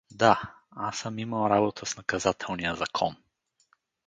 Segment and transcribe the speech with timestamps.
[0.11, 3.15] Да, аз съм имал работа с наказателния закон.